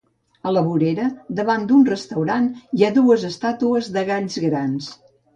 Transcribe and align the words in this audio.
A 0.51 0.51
la 0.53 0.61
vorera, 0.67 1.03
davant 1.39 1.67
d'un 1.71 1.83
restaurant, 1.89 2.47
hi 2.77 2.85
ha 2.87 2.89
dues 2.95 3.25
estàtues 3.29 3.91
de 3.99 4.05
galls 4.13 4.39
grans. 4.47 4.89